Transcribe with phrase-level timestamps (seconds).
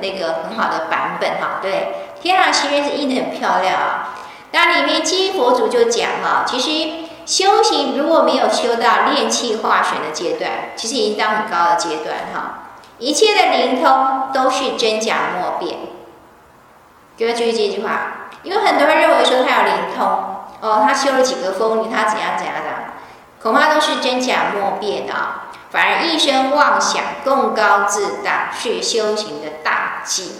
[0.00, 4.14] 那个很好的版本哈，对，天堂心愿是印得很漂亮啊。
[4.52, 12.62] 那里面基佛祖就讲哈，其实修行如果没有修到炼气化神的阶段，其实已经到很高的阶段哈。
[12.98, 15.78] 一切的灵通都是真假莫辨。
[17.18, 20.06] 各位注意这句话，因为很多人认为说他有灵通
[20.60, 22.92] 哦，他修了几个风铃，他怎样怎样的，
[23.42, 25.45] 恐怕都是真假莫辨的啊。
[25.76, 30.32] 反而一生妄想，贡高自大，是修行的大忌。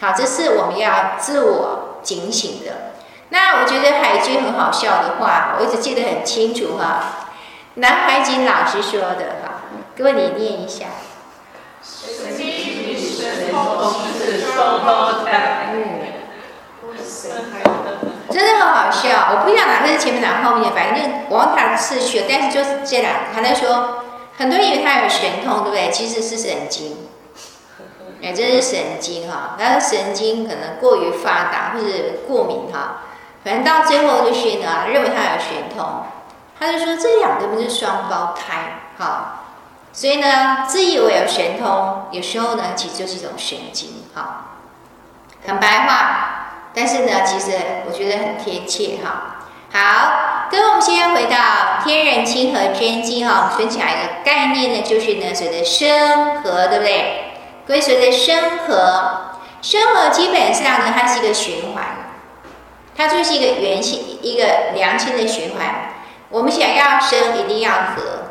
[0.00, 2.90] 好，这是我们要自我警醒的。
[3.28, 7.28] 那我觉得还有一句很好笑的话，我一直记得很清楚哈。
[7.74, 9.62] 南怀瑾老师说的哈，
[9.96, 10.86] 各位你念一下。
[18.28, 24.02] 真的很好笑，我不知道哪个是前面哪个后面，反正就往他次序，但是就是这两个，他在说。
[24.38, 25.90] 很多人以为他有神通，对不对？
[25.90, 27.08] 其实是神经，
[28.22, 29.56] 哎，这是神经哈。
[29.58, 31.88] 他的神经可能过于发达，或者
[32.28, 33.02] 过敏哈。
[33.44, 36.02] 反正到最后就是呢，认为他有神通，
[36.58, 39.44] 他就说这两个不是双胞胎哈。
[39.92, 44.48] 所以呢，自以为有神通，有时候呢，其实就是一种神经哈。
[45.46, 49.35] 很白话，但是呢，其实我觉得很贴切哈。
[49.72, 57.80] 好，跟我们先回到天人亲和真经哈，我们分享一个概念呢，就是呢，所谓的生和，对不对？
[57.80, 61.84] 所谓的生和，生和基本上呢，它是一个循环，
[62.96, 65.92] 它就是一个圆性、一个良性的循环。
[66.30, 68.28] 我们想要生，一定要和，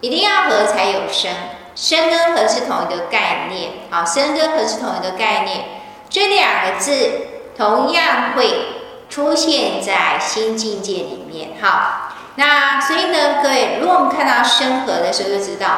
[0.00, 1.30] 一定要和才有生。
[1.74, 5.64] 生跟和是同一个概念，好，生跟和是同一个概念，
[6.10, 8.81] 这两个字同样会。
[9.12, 15.68] 出现在新境界里面，好，那所以呢，各位，如果我们看到生和的时候，就知道，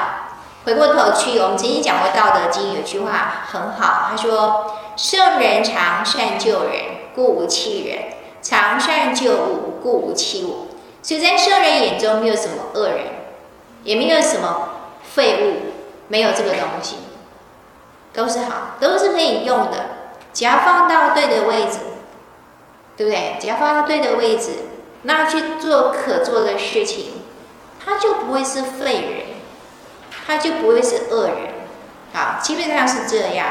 [0.64, 6.74] 回过头去，我们曾经讲过《道德经》有句话很好，他说：“圣人常善救人，
[7.16, 10.68] 故无弃人；常善救物，故无弃物。”
[11.02, 13.00] 所以在圣人眼中，没有什么恶人，
[13.82, 14.68] 也没有什么
[15.12, 15.72] 废物，
[16.06, 16.98] 没有这个东西，
[18.12, 19.86] 都是好，都是可以用的，
[20.32, 21.80] 只要放到对的位置。
[22.96, 23.36] 对不对？
[23.40, 24.50] 只要放到对的位置，
[25.02, 27.22] 那去做可做的事情，
[27.84, 29.36] 他就不会是废人，
[30.26, 31.36] 他就不会是恶人，
[32.12, 33.46] 好，基本上是这样。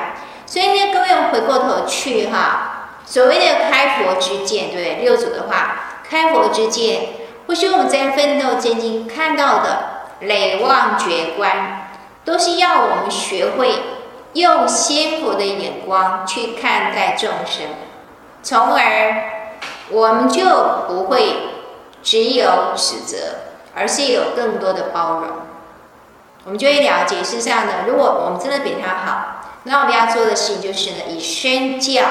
[0.45, 4.95] 所以呢，各位，回过头去哈，所谓的开佛之见，对不对？
[5.03, 7.09] 六祖的话，开佛之见，
[7.47, 11.89] 或是我们在《奋斗真经》看到的累忘觉观，
[12.23, 13.73] 都是要我们学会
[14.33, 17.67] 用仙佛的眼光去看待众生。
[18.43, 19.23] 从而，
[19.89, 20.43] 我们就
[20.87, 21.47] 不会
[22.03, 23.17] 只有指责，
[23.73, 25.29] 而是有更多的包容。
[26.43, 32.03] 我们就会了解，事实上呢，如果我们真的比他好，那我们要做的事情就是呢，以身教，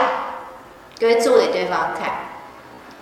[0.98, 2.10] 就做给对方看，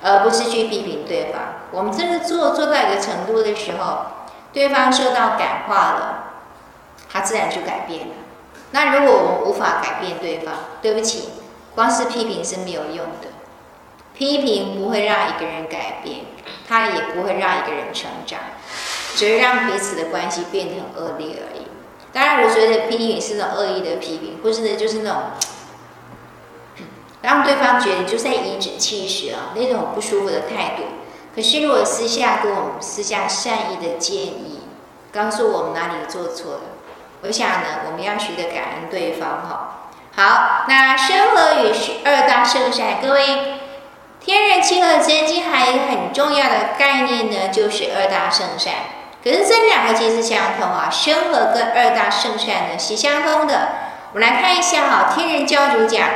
[0.03, 1.41] 而不是去批评对方。
[1.71, 4.07] 我们真的做做到一个程度的时候，
[4.53, 6.25] 对方受到感化了，
[7.09, 8.15] 他自然就改变了。
[8.73, 10.53] 那如果我们无法改变对方，
[10.83, 11.29] 对不起。
[11.75, 13.29] 光是批评是没有用的，
[14.15, 16.21] 批评不会让一个人改变，
[16.69, 18.39] 他也不会让一个人成长，
[19.15, 21.63] 只会让彼此的关系变得很恶劣而已。
[22.13, 25.23] 当然，我觉得批评是种恶意的批评，或是呢，就是那种
[27.23, 30.83] 让对方觉得就是在颐指气使啊，那种不舒服的态度。
[31.35, 34.61] 可是，如果私下跟我们私下善意的建议，
[35.13, 36.61] 告诉我们哪里做错了，
[37.23, 39.80] 我想呢，我们要学着感恩对方哈。
[40.17, 41.73] 好，那生和与
[42.05, 43.61] 二大圣善，各位，
[44.21, 48.75] 天人亲和真经还有一个很重要的概念呢，就是二大圣善。
[49.23, 53.69] 可是这两个其实相通啊，生和跟二大圣善呢是相通的。
[54.13, 56.09] 我们来看一下哈，天人教主讲，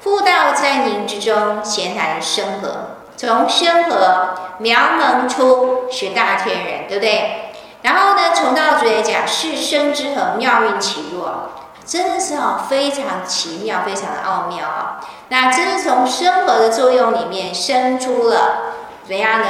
[0.00, 7.52] 复道在您之中，闲谈生和，从生和苗萌出是大天人，对不对？
[7.82, 11.50] 然后呢，从道主也讲，是生之和，妙运其弱。
[11.84, 15.00] 真的是哦，非常奇妙，非常的奥妙啊！
[15.28, 18.74] 那这是从生和的作用里面生出了
[19.06, 19.46] 怎样呢？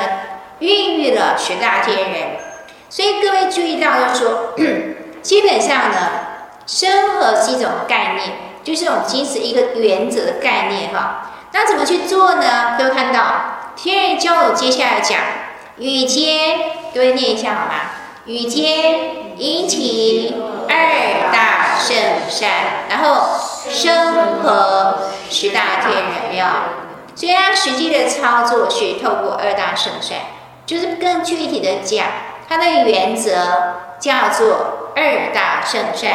[0.61, 2.23] 孕育了十大天人。
[2.89, 4.55] 所以各位注意到，就是说，
[5.23, 5.97] 基本上呢，
[6.67, 8.33] 生和是一种概念，
[8.65, 11.31] 就是我们坚持一个原则的概念哈。
[11.53, 12.77] 那怎么去做呢？
[12.79, 13.23] 各位看到
[13.77, 15.19] 天人教主接下来讲，
[15.77, 16.59] 宇间，
[16.95, 17.75] 各位念一下好吗？
[18.25, 20.35] 宇间，引起
[20.69, 21.62] 二大。
[21.83, 21.97] 圣
[22.29, 23.27] 善，然后
[23.69, 26.47] 生和十大天人庙，
[27.17, 30.19] 所以它实际的操作是透过二大圣善，
[30.65, 32.07] 就是更具体的讲，
[32.49, 33.33] 它的原则
[33.99, 36.11] 叫做二大圣善。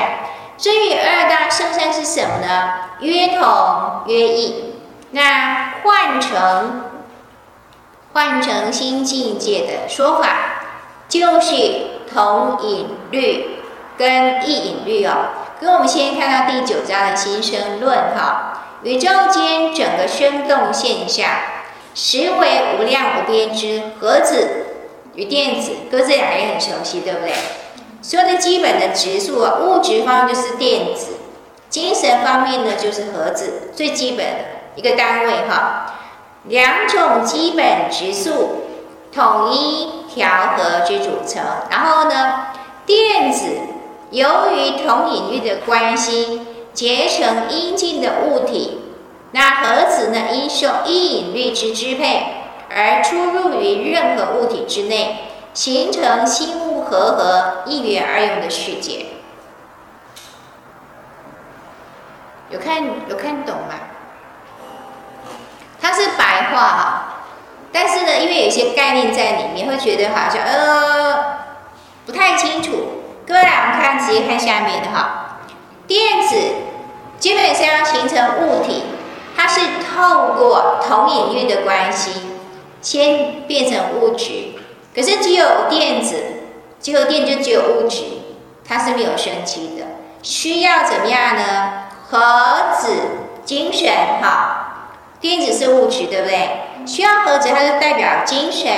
[0.58, 2.74] 至于二大圣善是什么呢？
[3.02, 4.74] 约同约异。
[5.12, 6.84] 那换成
[8.14, 10.64] 换成新境界的说法，
[11.08, 11.54] 就是
[12.12, 13.60] 同隐律
[13.98, 15.14] 跟异隐律哦。
[15.60, 21.28] 跟我们先看到第九章的新生论哈，宇宙间整个生动现象，
[21.96, 24.68] 实为无量无边之核子
[25.16, 27.34] 与电子，各这两个也很熟悉，对不对？
[28.04, 31.18] 所有的基本的质数啊，物质方面就是电子，
[31.70, 34.34] 精神方面呢就是核子，最基本的
[34.76, 35.96] 一个单位哈。
[36.44, 38.68] 两种基本质数
[39.12, 42.48] 统一调和之组成，然后呢，
[42.86, 43.58] 电子
[44.12, 48.80] 由于同隐律的关系结成阴静的物体，
[49.32, 52.26] 那核子呢因受异隐律之支配
[52.70, 55.24] 而出入于任何物体之内。
[55.54, 59.08] 形成心物合合一元二用的世界，
[62.52, 63.74] 有看有看懂吗？
[65.82, 67.04] 它是白话哈，
[67.72, 71.40] 但是呢，因为有些概念在里面，会觉得好像呃
[72.06, 72.97] 不太清楚。
[73.28, 75.40] 各位来，我们看直接看下面的哈，
[75.86, 76.38] 电子
[77.20, 78.84] 基本上要形成物体，
[79.36, 82.22] 它是透过同隐律的关系，
[82.82, 84.54] 先变成物质。
[84.96, 86.16] 可是只有电子，
[86.80, 88.06] 只有电就只有物质，
[88.66, 89.86] 它是没有生机的。
[90.24, 91.84] 需要怎么样呢？
[92.10, 92.94] 核子
[93.44, 93.92] 精神
[94.22, 96.62] 哈，电子是物质，对不对？
[96.88, 98.72] 需要核子，它就代表精神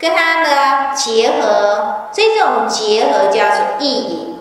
[0.00, 4.38] 跟它呢结合，这种结合叫做异隐，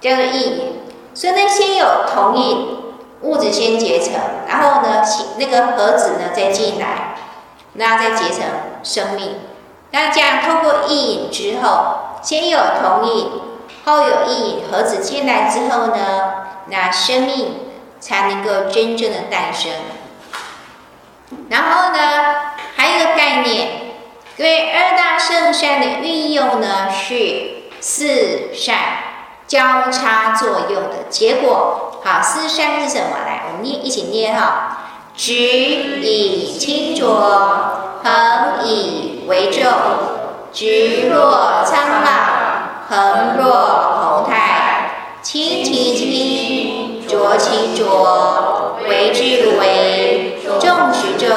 [0.00, 0.72] 叫做异隐。
[1.14, 2.78] 所以呢，先有同意
[3.22, 4.14] 物质先结成，
[4.48, 5.02] 然后呢，
[5.36, 7.14] 那个核子呢再进来，
[7.74, 8.42] 那再结成
[8.82, 9.38] 生命。
[9.90, 13.30] 那这样透过异隐之后，先有同意，
[13.84, 15.94] 后有异隐，核子进来之后呢，
[16.66, 17.54] 那生命
[17.98, 19.72] 才能够真正的诞生。
[21.48, 21.98] 然后呢，
[22.76, 23.68] 还有一个概念，
[24.36, 24.70] 因为
[25.28, 28.78] 圣善的运用呢，是四善
[29.46, 32.00] 交叉作用的结果。
[32.02, 33.18] 好，四善是什么？
[33.26, 34.78] 来，我们念一起念哈：
[35.14, 39.70] 直以清浊，横以为重，
[40.50, 51.36] 直若苍浪，横若宏泰，清其清，浊其浊，为之为重之重，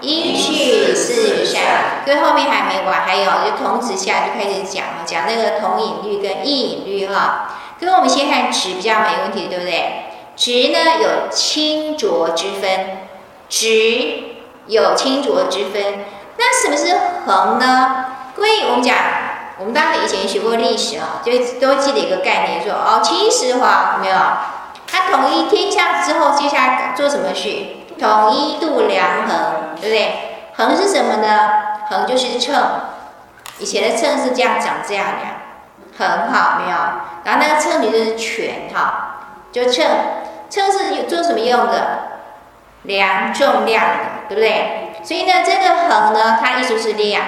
[0.00, 1.89] 应是四善。
[2.10, 7.52] 所以后面还没完，还有就同时下就开始讲了，讲那个同隐律跟异隐律哈。
[7.78, 10.06] 跟我们先看直比较没问题，对不对？
[10.34, 13.06] 直呢有清浊之分，
[13.48, 14.24] 直
[14.66, 16.04] 有清浊之分。
[16.36, 18.06] 那什么是横呢？
[18.34, 18.96] 各位，我们讲，
[19.60, 21.30] 我们当时以前学过历史啊，就
[21.64, 24.16] 都记得一个概念，说哦，秦始皇有没有？
[24.88, 27.48] 他统一天下之后，接下来做什么事？
[28.00, 30.12] 统一度量衡，对不对？
[30.56, 31.69] 衡是什么呢？
[31.90, 32.56] 衡就是秤，
[33.58, 35.34] 以前的秤是这样长这样量，
[35.98, 36.76] 衡好没有？
[37.24, 39.84] 然后那个秤就是权哈，就秤，
[40.48, 42.08] 秤是做什么用的？
[42.84, 44.92] 量重量的，对不对？
[45.04, 47.22] 所以呢，这个横呢，它意思是量，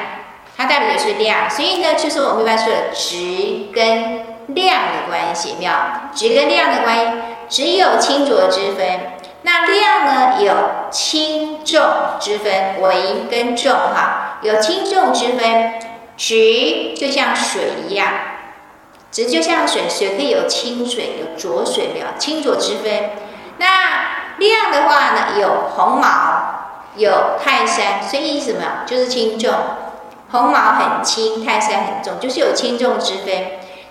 [0.57, 1.51] 它代表的是量。
[1.51, 5.73] 所以呢，就是我们一般说的直跟量的关系，没有？
[6.15, 7.13] 直跟量的关系，
[7.51, 9.01] 只有清浊之分，
[9.43, 10.55] 那量呢有
[10.91, 11.83] 轻重
[12.21, 15.75] 之分，为跟重哈，有轻重之分。
[16.17, 18.09] 直就像水一样，
[19.11, 22.07] 直就像水，水可以有清水，有浊水，没有？
[22.19, 23.11] 清浊之分。
[23.59, 26.59] 那量的话呢，有红毛。
[26.95, 28.85] 有泰山，所以什么？
[28.85, 29.51] 就是轻重。
[30.31, 33.33] 红毛很轻，泰山很重，就是有轻重之分。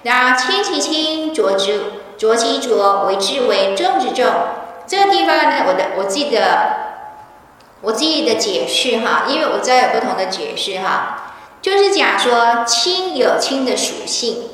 [0.03, 1.81] 然后清其轻，浊之
[2.15, 4.31] 浊其浊，为之为重之重。
[4.91, 6.97] 这个地方呢，我的我记得
[7.79, 11.31] 我自己的解释哈，因为我知道有不同的解释哈，
[11.61, 14.49] 就是讲说轻有轻的属性，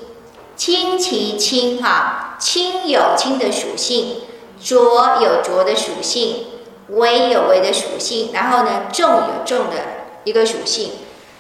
[0.56, 4.18] 轻其轻哈，轻有轻的属性，
[4.62, 6.46] 浊有浊的属性。
[6.90, 9.76] 微有微的属性，然后呢，重有重的
[10.24, 10.92] 一个属性，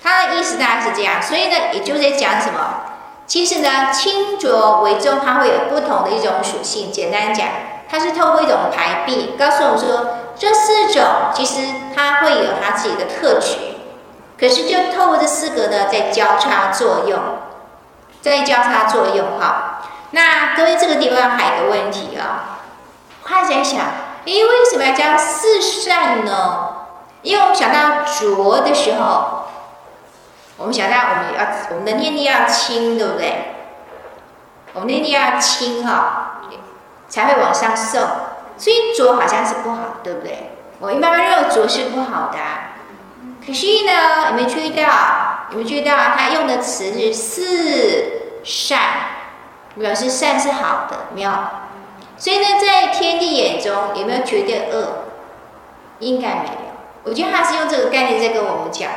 [0.03, 1.21] 它的意思大概是这样。
[1.21, 2.81] 所以呢，也就是在讲什么？
[3.27, 6.91] 其实呢，清浊微重，它会有不同的一种属性。
[6.91, 7.47] 简单讲，
[7.89, 11.03] 它是透过一种排比，告诉我们说，这四种
[11.33, 11.61] 其实
[11.95, 13.57] 它会有它自己的特质，
[14.39, 17.19] 可是就透过这四个呢，在交叉作用，
[18.21, 19.81] 在交叉作用哈。
[20.11, 22.59] 那各位这个地方还有个问题啊。
[23.23, 23.81] 他在想，
[24.25, 26.75] 诶，为什么要叫四善呢？
[27.23, 29.47] 因为我们想到浊的时候，
[30.55, 33.53] 我们想到我们要我们的念力要轻，对不对？
[34.73, 36.26] 我们念力要轻哈，
[37.07, 38.01] 才会往上送。
[38.57, 40.51] 所以浊好像是不好，对不对？
[40.79, 42.37] 我一般般认为浊是不好的。
[43.45, 44.83] 可是呢，有没有注意到？
[45.51, 48.79] 有没有注意到他用的词是四善，
[49.79, 51.31] 表示善是好的，没有？
[52.17, 55.05] 所以呢，在天地眼中有没有绝对恶？
[55.99, 56.67] 应该没有。
[57.03, 58.89] 我觉得他是用这个概念在跟我们讲。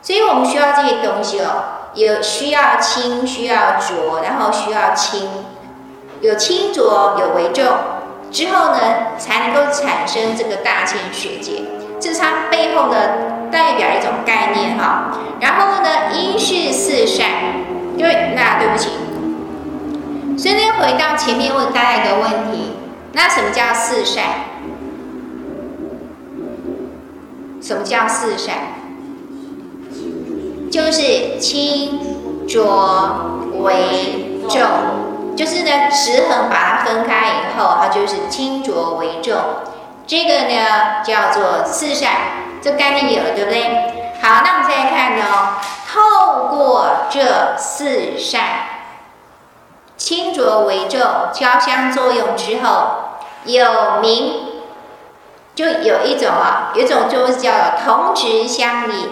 [0.00, 5.28] 所以我们需要这些东西哦，有需要清，需要浊，然后需要清，
[6.20, 7.64] 有清浊，有为重，
[8.30, 8.78] 之后呢，
[9.18, 11.62] 才能够产生这个大千世界。
[11.98, 15.18] 这是它背后的代表一种概念哈。
[15.40, 17.26] 然后呢，应是四善，
[17.96, 18.90] 对，那对不起。
[20.36, 22.72] 所以呢，回到前面问大家一个问题，
[23.12, 24.24] 那什么叫四善？
[27.62, 28.54] 什么叫四善？
[30.70, 31.98] 就是清
[32.46, 34.60] 浊为重，
[35.40, 39.38] 就是呢，十恒把它分开以后，它就是清浊为重。
[40.06, 42.12] 这个呢叫做四善，
[42.60, 43.64] 这概念有了，对不对？
[44.20, 45.54] 好，那我们再来看呢，
[45.90, 48.42] 透过这四善，
[49.96, 51.00] 清浊为重，
[51.32, 52.90] 交相作用之后，
[53.44, 54.42] 有明，
[55.54, 57.50] 就有一种啊，有一种就是叫
[57.82, 59.10] 同质相应。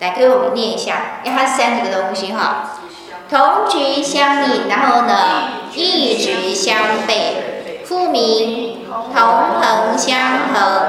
[0.00, 2.70] 来给我们念一下，因为它是三个东西哈，
[3.30, 6.76] 同质相应，然后呢，异质相
[7.06, 8.72] 背，复名。
[9.12, 9.22] 同
[9.60, 10.16] 恒相
[10.52, 10.86] 合，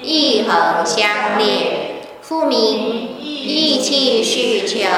[0.00, 2.56] 异恒相列，复名
[3.20, 4.88] 异气是求，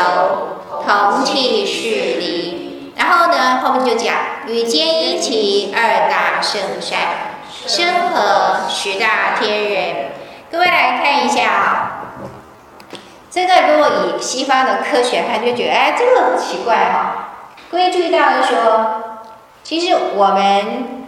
[0.87, 2.93] 同气是离。
[2.97, 4.15] 然后呢，后面就讲
[4.47, 6.99] 与兼一起二大圣善，
[7.67, 9.95] 生合十大天人。
[10.51, 11.94] 各位来看一下啊，
[13.35, 17.57] 现在如果以西方的科学看，就觉得哎，这个很奇怪哈。
[17.69, 19.19] 各位注意到的说，
[19.65, 21.05] 其实我们。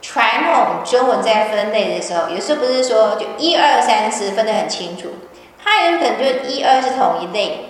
[0.00, 5.10] 传统中文在分类的时候，有时候不是说就一二三四分得很清楚，
[5.62, 7.68] 它有可能就一二是同一类，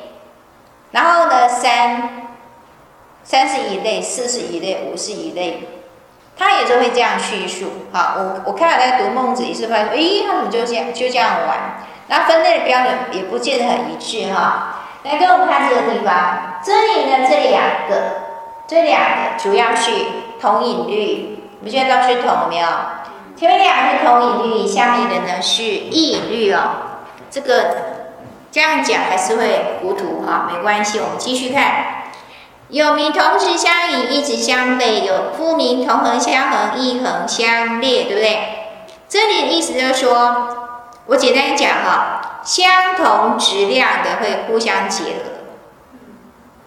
[0.92, 2.28] 然后呢三
[3.24, 5.68] 三是一类，四是一类，五是一类，
[6.36, 7.88] 它也是会这样叙述。
[7.92, 11.84] 好，我我看了在读孟子也是发现，诶，他怎么就这样就这样玩？
[12.10, 14.80] 那分类的标准也不见得很一致哈。
[15.04, 18.02] 来，跟我们看这个地方，这里呢这两个，
[18.66, 19.92] 这两个主要是
[20.40, 21.38] 同隐律。
[21.60, 22.66] 我们现在都是同了没有？
[23.36, 26.60] 前面两个是同隐律，下面的呢是异隐律哦。
[27.30, 27.76] 这个
[28.50, 31.84] 这样讲还是会糊涂哈，没关系，我们继续看。
[32.68, 38.38] 有名同质相应，异质相背；有复名同恒相合，异恒相列，对不对？
[39.08, 40.69] 这里的意思就是说，
[41.06, 45.40] 我简单讲哈，相同质量的会互相结合。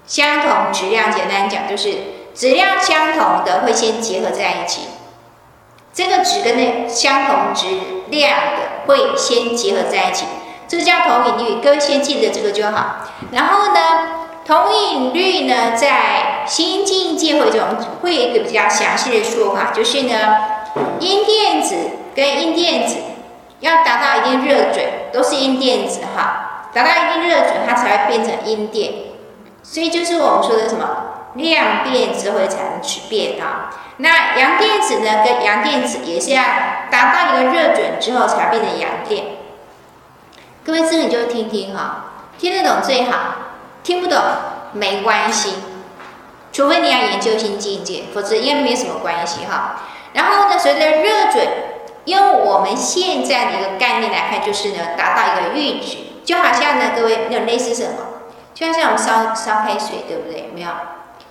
[0.06, 2.22] 相同质量，简单讲就是。
[2.36, 4.88] 质量相同的会先结合在一起，
[5.94, 7.68] 这个质跟那相同质
[8.08, 10.26] 量的会先结合在一起，
[10.68, 11.62] 这叫同隐律。
[11.62, 13.08] 各位先记得这个就好。
[13.32, 13.80] 然后呢，
[14.48, 17.62] 同隐律呢，在新境界会中
[18.02, 20.36] 会有一个比较详细的说法，就是呢，
[21.00, 21.76] 阴电子
[22.16, 22.96] 跟阴电子
[23.64, 28.92] 要达到一定热准，都是阴电子哈，达到一定热准，它才会变成阴电。
[29.64, 30.86] 所以就是我们说的什么？
[31.36, 33.72] 量变之后才能质变啊。
[33.98, 35.24] 那阳电子呢？
[35.24, 36.44] 跟阳电子也是要
[36.92, 39.24] 达到一个热准之后才变成阳电。
[40.66, 43.18] 各位自己就听听哈，听得懂最好，
[43.82, 44.20] 听不懂
[44.74, 45.56] 没关系，
[46.52, 49.82] 除非你要研究新境界，否则应该没什么关系哈。
[50.14, 51.48] 然后呢，随着热准，
[52.06, 57.98] 用我们现在的一个概念来看，就是呢，达到一个阈值，就好像呢，各位，那类似什么？
[58.54, 60.52] 就像像我们烧烧开水，对不对？
[60.54, 60.70] 没有？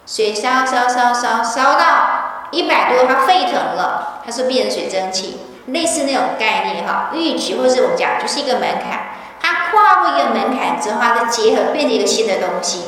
[0.06, 7.10] 水烧烧烧烧烧到一百多，它沸腾了，它是变成水蒸气，类似那种概念哈。
[7.14, 9.10] 阈值或是我们讲就是一个门槛，
[9.40, 12.84] 它跨过一个门槛之后，它结合变成一个新的东西。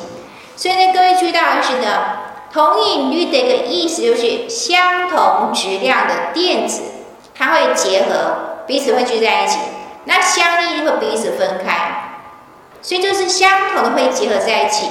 [0.56, 1.86] 所以呢，各位注意到的是呢，
[2.52, 6.82] 同隐律的一个意思就是相同质量的电子，
[7.34, 9.58] 它会结合，彼此会聚在一起。
[10.04, 12.20] 那相异会彼此分开，
[12.82, 14.88] 所以就是相同的会结合在一起。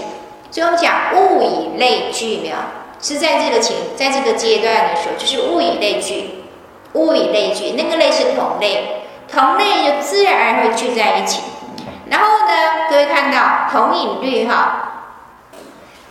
[0.51, 2.55] 所以我们讲物以类聚，没有？
[3.01, 6.45] 是在这个情，在这个阶段的时候，就是物以类聚，
[6.93, 11.41] 物以类聚，那个类是同类，同类就自然而然会聚在一起。
[12.09, 14.82] 然后呢，各位看到同隐律哈，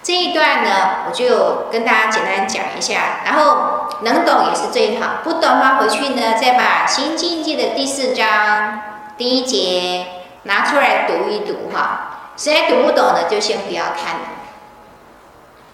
[0.02, 0.70] 这一段呢，
[1.06, 8.80] 我就跟大家简单讲一下，然后能懂也是最好，不懂的话回去呢，再把《新经济》的第四章
[9.16, 10.06] 第一节
[10.42, 12.08] 拿出来读一读哈。
[12.36, 14.16] 实在读不懂的就先不要看，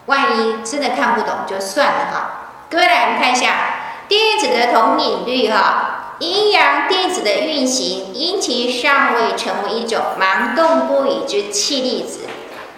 [0.06, 2.30] 万一真的看不懂就算了哈。
[2.68, 3.48] 各位来，我们看一下
[4.08, 12.28] 电子的同引律哈，阴阳电子的运行，因其尚未成为一种盲动不已之气粒子。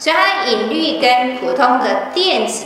[0.00, 2.64] 所以它的引力跟普通的电子、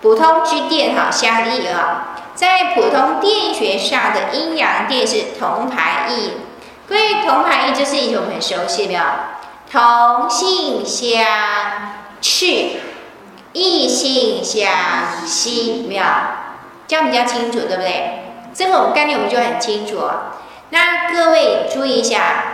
[0.00, 6.34] 普通之电哈相异啊，在普通电学上的阴阳电是同排异。
[6.86, 9.00] 关于同排异，就是一种很熟悉的，
[9.68, 11.26] 同性相
[12.20, 12.46] 斥，
[13.52, 16.04] 异性相吸，没有？
[16.86, 18.22] 这样比较清楚，对不对？
[18.54, 20.08] 这个我们概念我们就很清楚。
[20.68, 22.44] 那各位注意一下。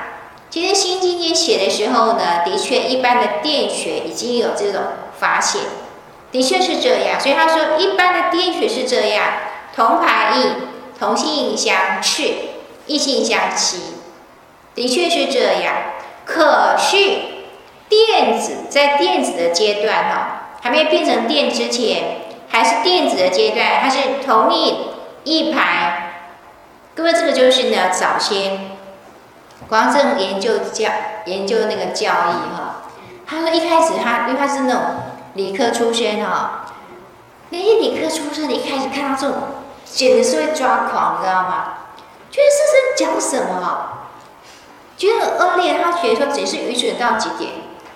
[0.56, 4.80] 其实《新经济》写的时候呢，的确一般的电学已经有这种
[5.18, 5.60] 发现，
[6.32, 7.20] 的确是这样。
[7.20, 9.34] 所以他说，一般的电学是这样：
[9.74, 10.52] 同排异，
[10.98, 12.32] 同性相斥，
[12.86, 13.80] 异性相吸，
[14.74, 15.74] 的确是这样。
[16.24, 16.96] 可是
[17.90, 24.74] 电子在电子的阶段哈，还没变成电之前，还是电子的阶段，它是同一
[25.24, 26.22] 一排。
[26.94, 28.75] 各位，这个就是呢，早先。
[29.68, 30.88] 光正研究教
[31.24, 32.82] 研究那个教义哈，
[33.26, 34.82] 他说一开始他因为他是那种
[35.34, 36.66] 理科出身哈，
[37.50, 39.38] 那些理科出身的，一开始看到这种
[39.84, 41.64] 简直是会抓狂，你知道吗？
[42.30, 43.88] 觉得这是讲什么？
[44.96, 47.50] 觉得很恶劣，他觉得说只是愚蠢到极点。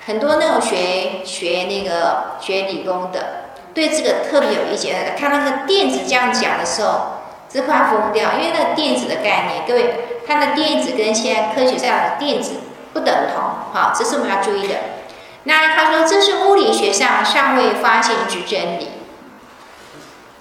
[0.06, 5.14] 很多那种学学那个学理工的，对这个特别有意见。
[5.16, 7.16] 看那个电子这样讲的时候。
[7.52, 12.60] 是快疯掉，因为那个电子的概念，各位，它的电子跟现在科学上的电子
[12.92, 14.76] 不等同，好，这是我们要注意的。
[15.42, 18.90] 那他说这是物理学上尚未发现之真理。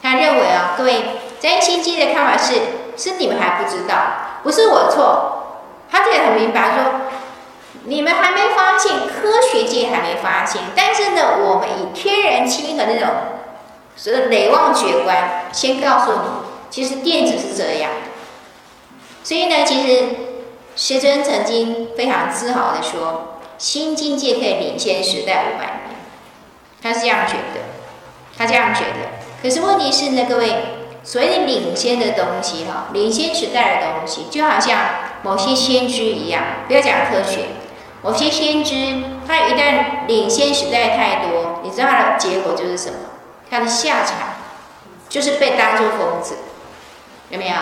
[0.04, 2.54] 他认为啊，各位在新经的看法是，
[2.96, 3.96] 是你们还不知道，
[4.44, 5.64] 不是我错。
[5.90, 7.02] 他这也很明白说，
[7.86, 13.10] 你们还没发现，科学界还没发现，但是呢，我们以天然亲和那种
[13.96, 16.20] 所谓的累忘觉观，先告诉你。
[16.70, 17.90] 其实电子是这样，
[19.24, 20.06] 所以呢，其实
[20.76, 26.00] 师尊曾经非常自豪地说，新境界可以领先时代五百年，
[26.82, 27.62] 他是这样觉得，
[28.38, 29.20] 他这样觉得。
[29.42, 30.56] 可是问题是呢，各位，
[31.04, 34.80] 所谓领先的东西哈，领先时代的东西，就好像
[35.22, 37.46] 某些先知一样，不要讲科学，
[38.02, 42.98] 某些先知，他一旦领先时代太多，你知道他的结果就是什么？
[43.52, 44.16] 他的下场
[45.10, 46.38] 就是被当作疯子。
[47.30, 47.56] 有没有？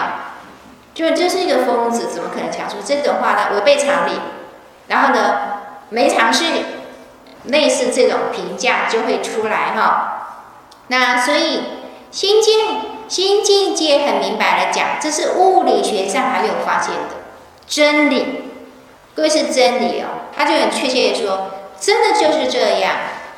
[0.97, 3.49] 就这是一个疯子，怎么可能讲出这种话呢？
[3.53, 4.13] 违背常理。
[4.87, 5.37] 然后呢，
[5.89, 6.45] 没尝试
[7.43, 10.39] 类似这种评价就会出来哈。
[10.87, 11.61] 那所以
[12.09, 17.17] 新境新境界很明白的讲，这是物理学上还没有发现的
[17.67, 18.51] 真理。
[19.13, 22.93] 各位是真理哦，他就很确切的说，真的就是这样。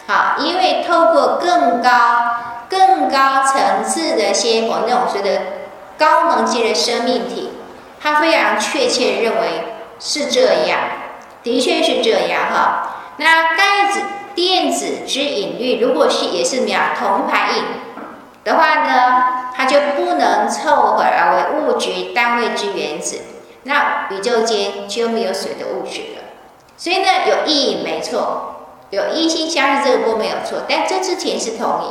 [0.08, 1.90] 好，因为透过更高
[2.70, 5.59] 更高层次的些我那种觉得。
[6.00, 7.50] 高能级的生命体，
[8.02, 9.66] 他非常确切认为
[10.00, 10.80] 是这样，
[11.44, 12.96] 的确是这样哈。
[13.18, 14.02] 那盖子
[14.34, 17.64] 电子之引力，如果是也是秒同排异
[18.46, 23.20] 的话呢，它就不能凑合而为物质单位之原子，
[23.64, 26.22] 那宇宙间就没有水的物质了。
[26.78, 28.56] 所以呢，有异引没错，
[28.92, 31.90] 有异性相斥这个波没有错，但这之前是同引，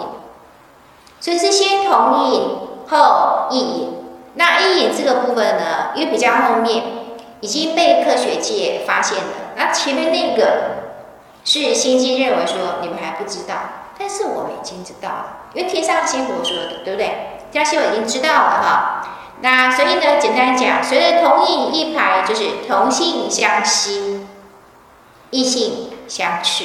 [1.20, 2.42] 所以是先同引
[2.88, 3.97] 后异引。
[4.38, 6.84] 那异影这个部分呢，因为比较后面
[7.40, 9.24] 已经被科学界发现了。
[9.56, 10.94] 那前面那个
[11.44, 13.54] 是新经认为说你们还不知道，
[13.98, 17.40] 但是我们已经知道了，因为天上星佛说的，对不对？
[17.50, 19.08] 天上仙佛已经知道了哈。
[19.40, 24.24] 那所以呢，简单讲，随着同引异排，就是同性相吸，
[25.30, 26.64] 异性相斥，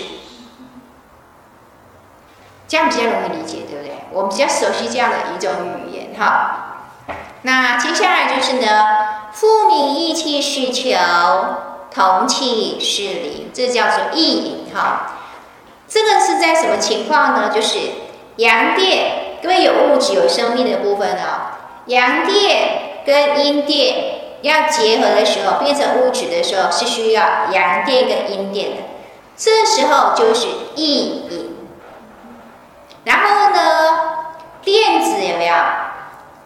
[2.67, 3.95] 这样比较容易理解，对不对？
[4.11, 5.51] 我们比较熟悉这样的一种
[5.87, 6.69] 语言哈。
[7.41, 8.85] 那接下来就是呢，
[9.33, 10.97] 复名异气是求，
[11.93, 15.13] 同气是离，这叫做异引哈。
[15.87, 17.51] 这个是在什么情况呢？
[17.53, 17.79] 就是
[18.37, 28.77] 阳电，各位有物质有生命的部分哦，阳电跟阴电要结合的时候，变成物质的时候，是需要阳电跟阴电的，
[29.35, 31.55] 这时候就是异引。
[33.03, 33.99] 然后呢，
[34.63, 35.55] 电子有没有？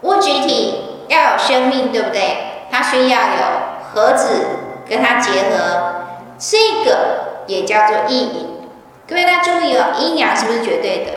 [0.01, 2.37] 物质体要有生命，对不对？
[2.69, 3.37] 它需要有
[3.93, 4.45] 盒子
[4.87, 6.05] 跟它结合，
[6.37, 8.47] 这个也叫做异引。
[9.07, 11.11] 各位大家注意哦，阴阳是不是绝对的？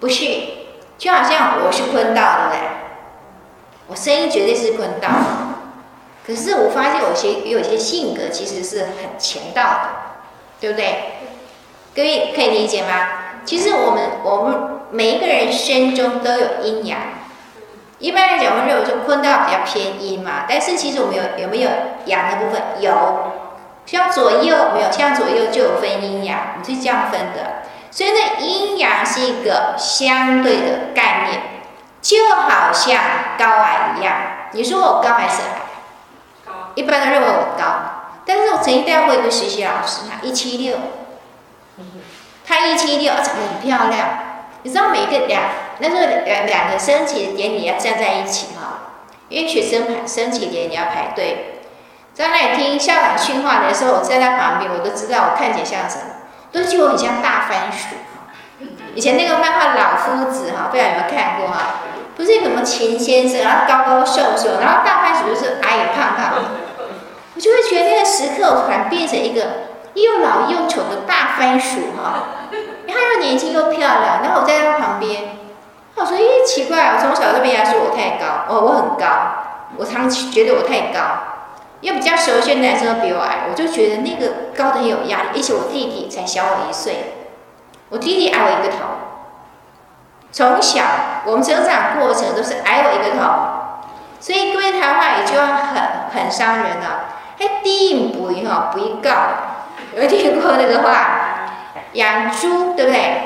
[0.00, 0.24] 不是，
[0.98, 2.58] 就好像我是坤道，的嘞？
[3.86, 5.08] 我声音绝对是坤道，
[6.26, 9.88] 可是我发现有些有些性格其实是很乾道的，
[10.60, 11.04] 对不对？
[11.94, 13.08] 各位可以理解吗？
[13.44, 16.98] 其实我们我们每一个人身中都有阴阳。
[18.00, 21.70] 一般来讲，我们认为说坤道比较偏阴嘛，但是其实我们有有没有
[22.06, 22.60] 阳的部分？
[22.80, 23.32] 有，
[23.84, 24.90] 像左右没有？
[24.90, 27.62] 像左右就有分阴阳，我们是这样分的。
[27.90, 31.42] 所以呢，阴阳是一个相对的概念，
[32.00, 32.98] 就好像
[33.38, 34.14] 高矮一样。
[34.52, 35.60] 你说我高还是矮？
[36.46, 36.52] 高。
[36.76, 37.64] 一般都认为我高，
[38.24, 40.78] 但是我曾经带过一个实习老师，他一七六，
[42.46, 44.08] 他一七六，长得很漂亮。
[44.62, 45.42] 你知道每个两
[45.80, 51.62] 那时候两两个升旗典礼要站在一起哈，因为学生排升旗典礼要排队，
[52.14, 56.04] 在那里听校长训话的时候，我站在旁边，我都知道我看起来像什么。
[56.52, 57.94] 都觉得我很像大番薯，
[58.96, 61.80] 以前那个漫画《老夫子》哈，不知道有没有看过哈？
[62.16, 66.42] 不是什么秦先生，然后高高瘦瘦，然后大番薯就是矮矮胖胖。
[67.36, 69.42] 我就会觉得那个时刻，我突然变成一个
[69.94, 72.50] 又老又丑的大番薯哈。
[72.86, 75.22] 然后又年轻又漂亮，然后我站在他旁边，
[76.00, 79.06] 我说：“咦，奇怪，我从小就被人家说我太高，我我很高，
[79.76, 81.00] 我常觉得我太高。”
[81.82, 85.28] 又比较熟悉的男生都比我矮，我就觉得那个高的很有压力。
[85.34, 87.14] 而且我弟弟才小我一岁，
[87.88, 88.84] 我弟弟矮我一个头。
[90.30, 90.82] 从小
[91.24, 93.32] 我们成长过程都是矮我一个头，
[94.20, 95.82] 所以各位谈话也就要很
[96.12, 97.16] 很伤人了。
[97.38, 99.10] 还低不一哈，不一高。
[99.96, 101.48] 有听过那个话？
[101.94, 103.22] 养猪对不对？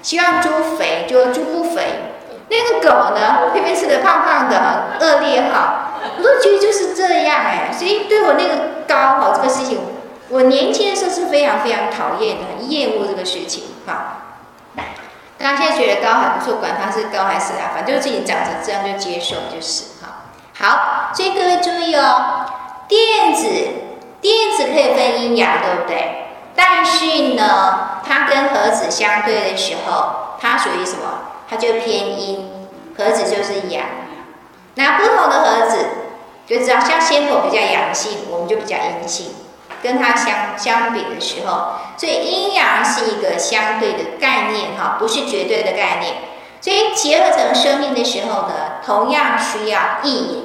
[0.00, 2.07] 希望猪肥，就猪不肥。
[2.48, 4.58] 那个狗呢，偏偏吃的胖胖的，
[4.98, 5.84] 很恶劣哈。
[6.16, 9.78] 我都觉得就是这样哎，所以对我那个高哈这个事情，
[10.28, 14.24] 我年轻的时候是非常非常讨厌的，很厌恶这个事情哈。
[15.38, 20.24] 大家现在觉得高还不错，管它是高还是矮，反正就自己长成这样就接受就是哈。
[20.58, 22.44] 好，所以各位注意哦，
[22.88, 23.48] 电子
[24.20, 26.24] 电子可以分阴阳，对不对？
[26.56, 31.27] 但是呢，它跟核子相对的时候，它属于什么？
[31.48, 32.50] 它就偏阴，
[32.96, 33.84] 盒子就是阳。
[34.74, 35.86] 那不同的盒子，
[36.46, 39.34] 就知道像仙火比较阳性，我们就比较阴性，
[39.82, 46.14] 跟它相相比的时候，所以阴阳是一个相对的概念哈，不是绝对的概念。
[46.60, 50.44] 所以结合成生命的时候呢，同样需要异影。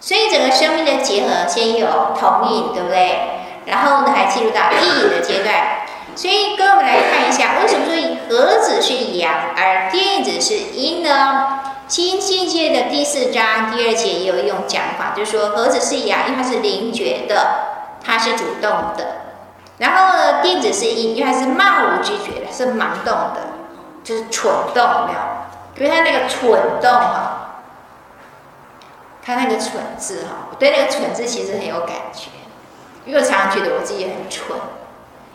[0.00, 3.20] 所以整个生命的结合，先有同影，对不对？
[3.66, 5.86] 然后呢，还进入到异影的阶段。
[6.16, 7.94] 所以跟我们来看一下，为什么说
[8.30, 11.58] 核子是阳，而电子是阴呢？
[11.88, 19.04] 新境界的第四章第二节也有一种讲法，就是说核子是阳，因为它是灵觉的，它是主动的；
[19.78, 23.40] 然后呢，电子是阴，因为它是漫无知觉的，是盲动的，
[24.04, 25.18] 就是蠢动，没有？
[25.78, 26.48] 因为它那个蠢
[26.80, 27.62] 动哈，
[29.24, 32.30] 它那个蠢字哈，我对那个蠢字其实很有感觉，
[33.04, 34.56] 因为我常常觉得我自己很蠢。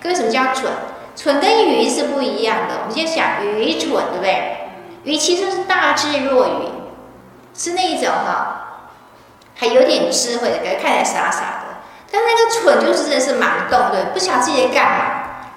[0.05, 0.71] 为什么叫蠢？
[1.15, 2.79] 蠢跟愚是不一样的。
[2.81, 4.69] 我们先想愚蠢，对不对？
[5.03, 6.69] 愚其实是大智若愚，
[7.53, 8.91] 是那一种哈，
[9.55, 11.75] 还有点智慧的，感觉看起来傻傻的。
[12.11, 15.05] 但那个蠢就是真的是盲动，对，不晓自己在干嘛，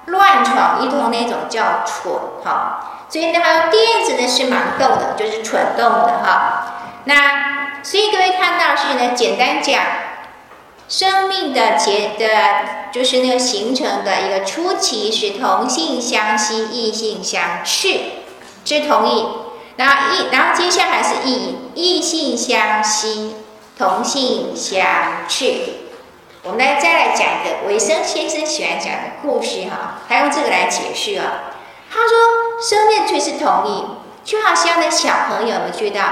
[0.07, 2.13] 乱闯一通那种叫蠢
[2.45, 3.05] 哈。
[3.09, 6.75] 所以呢，还有电子呢是盲动的，就是蠢动的哈。
[7.05, 9.81] 那所以各位看到是呢，简单讲，
[10.89, 18.01] 生命的结的，就是那个形成的一个初期是同性相吸，异性相斥。
[18.65, 19.27] 是同意，
[19.77, 23.37] 然后异，然后接下来是异，异性相吸，
[23.79, 25.55] 同性相斥。
[26.43, 31.55] 我们来再来讲一个韦生先生喜欢讲的故事哈，他用这个来解释啊。
[31.91, 33.85] 他说，生命却是同意，
[34.23, 36.03] 就好像那小朋友们知道，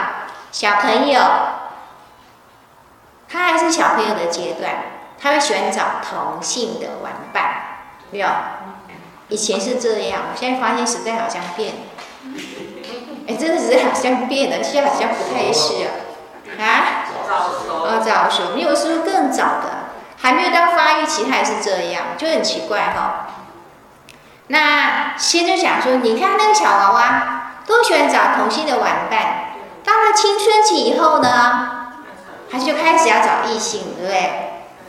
[0.50, 1.20] 小朋友
[3.28, 4.72] 他还是小朋友的阶段，
[5.20, 7.54] 他会喜欢找同性的玩伴，
[8.10, 8.28] 没有？
[9.28, 11.80] 以前是这样，我现在发现时代好像变了。
[13.28, 15.90] 哎，真的是好像变了，现在好像不太是啊。
[16.60, 17.04] 啊？
[17.28, 17.82] 早熟。
[17.82, 18.54] 啊，早熟。
[18.54, 23.26] 你有时候更早的，还没有到发育期，他也是这样，就很奇怪哈。
[24.46, 29.20] 那先就讲说，你看那个小娃娃，都喜欢找同性的玩伴。
[29.84, 31.75] 到了青春期以后呢，
[32.50, 34.18] 他就开始要找异性，对不对？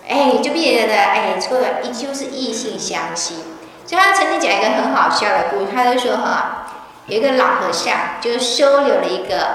[0.08, 3.43] 哎，就变得哎，这个依旧是异性相吸。
[3.86, 6.63] 所以他曾经讲一个很好笑的故事，他就说哈。
[7.08, 9.48] 有一个老和尚，就收留了一个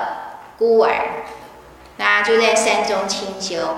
[0.59, 0.91] 孤儿，
[1.99, 3.77] 那就在山中清修。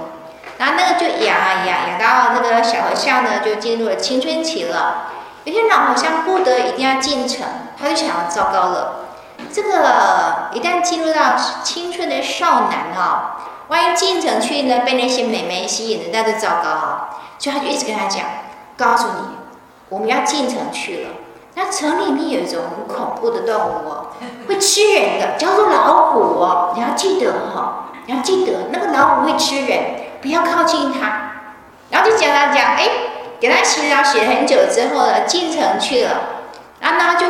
[0.58, 5.10] 然后那个就养啊养，养到那个小和尚呢，就进入了青春期了。
[5.42, 7.44] 有些老和尚不得一定要进城，
[7.76, 9.06] 他就想要，糟糕了，
[9.52, 11.34] 这个一旦进入到
[11.64, 17.10] 青春的少男哈，万一进城去呢，被那些美眉吸引了，那就糟糕哈。
[17.38, 18.24] 所以他就一直跟他讲，
[18.76, 19.24] 告诉你，
[19.88, 21.10] 我们要进城去了。
[21.54, 24.06] 那城里面有一种很恐怖的动物哦，
[24.48, 26.72] 会吃人的，叫做老虎哦。
[26.74, 29.80] 你要记得哈，你要记得那个老虎会吃人，
[30.20, 31.32] 不要靠近它。
[31.90, 32.88] 然后就讲他讲，哎，
[33.38, 36.10] 给他洗澡洗了很久之后呢，进城去了。
[36.80, 37.26] 然后呢，就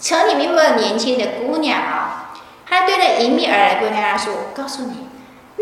[0.00, 2.30] 城里面会有年轻的姑娘啊，
[2.66, 5.01] 他对着迎面而来姑娘说：“我告诉你，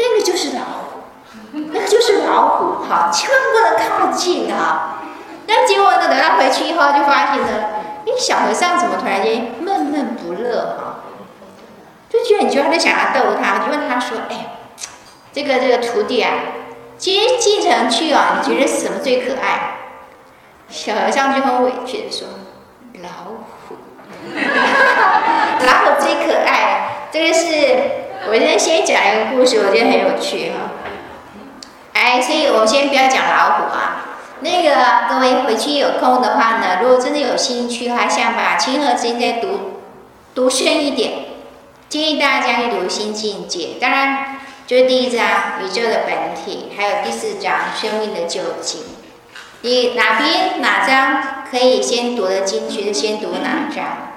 [0.00, 1.00] 那个就是老虎，
[1.52, 5.02] 那个就是老虎，哈，千万不能靠近啊。”
[5.46, 7.48] 那结果呢，等他回去以后，就发现呢。
[8.06, 11.00] 哎，小和尚怎么突然间闷闷不乐哈？
[12.08, 14.56] 就觉得你就还在想要逗他，就问他说：“哎，
[15.32, 16.32] 这个这个徒弟啊，
[16.96, 19.74] 今进城去啊，你觉得什么最可爱？”
[20.70, 22.26] 小和尚就很委屈的说
[23.02, 23.08] ：“老
[23.68, 23.76] 虎，
[25.66, 27.46] 老虎最可爱。”这个是
[28.28, 30.72] 我先先讲一个故事，我觉得很有趣哈。
[31.94, 34.06] 哎，所以我先不要讲老虎啊。
[34.40, 39.82] 那个各位回去有空的话呢，如果真的有兴趣的话，想把《清河经》再》读
[40.34, 41.12] 读深一点，
[41.88, 43.58] 建议大家去读《新境界》。
[43.80, 45.26] 当然，就是第一章
[45.62, 48.80] 宇宙的本体，还有第四章生命的究竟。
[49.62, 54.09] 你哪边哪章可以先读得进去，就先读哪章，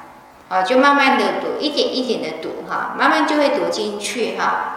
[0.50, 4.76] 啊，就慢慢的读，一点一点的读哈，慢慢就会读进去哈。